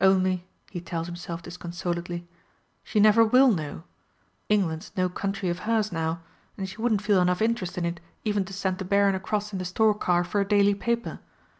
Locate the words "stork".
9.64-10.00